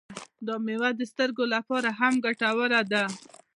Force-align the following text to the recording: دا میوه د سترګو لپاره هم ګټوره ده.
دا 0.45 0.55
میوه 0.65 0.89
د 0.99 1.01
سترګو 1.11 1.43
لپاره 1.55 1.89
هم 1.99 2.13
ګټوره 2.25 2.81
ده. 2.91 3.03